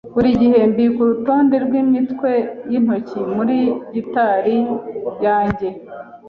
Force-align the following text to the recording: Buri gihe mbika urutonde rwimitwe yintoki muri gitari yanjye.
Buri 0.13 0.29
gihe 0.41 0.59
mbika 0.71 0.97
urutonde 1.01 1.55
rwimitwe 1.65 2.31
yintoki 2.71 3.19
muri 3.35 3.57
gitari 3.93 4.57
yanjye. 5.25 5.67